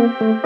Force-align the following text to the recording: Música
Música 0.00 0.40